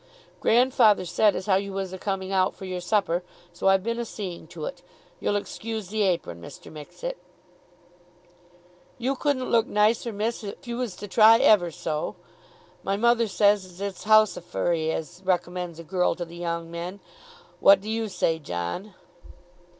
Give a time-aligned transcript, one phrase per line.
[0.39, 3.21] "Grandfather said as how you was a coming out for your supper,
[3.53, 4.81] so I've been a seeing to it.
[5.19, 6.71] You'll excuse the apron, Mr.
[6.71, 7.17] Mixet."
[8.97, 12.15] "You couldn't look nicer, miss, if you was to try it ever so.
[12.81, 16.99] My mother says as it's housifery as recommends a girl to the young men.
[17.59, 18.95] What do you say, John?"